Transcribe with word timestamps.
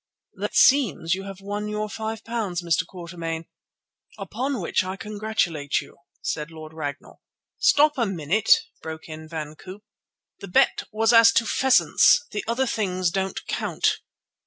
"Then 0.33 0.45
it 0.45 0.55
seems 0.55 1.13
you 1.13 1.25
have 1.25 1.41
won 1.41 1.67
your 1.67 1.87
£5, 1.87 2.23
Mr. 2.25 2.87
Quatermain, 2.87 3.45
upon 4.17 4.59
which 4.59 4.83
I 4.83 4.95
congratulate 4.95 5.79
you," 5.79 5.97
said 6.23 6.49
Lord 6.49 6.73
Ragnall. 6.73 7.21
"Stop 7.59 7.99
a 7.99 8.07
minute," 8.07 8.61
broke 8.81 9.07
in 9.07 9.27
Van 9.27 9.53
Koop. 9.53 9.83
"The 10.39 10.47
bet 10.47 10.85
was 10.91 11.13
as 11.13 11.31
to 11.33 11.45
pheasants; 11.45 12.25
the 12.31 12.43
other 12.47 12.65
things 12.65 13.11
don't 13.11 13.45
count." 13.45 13.99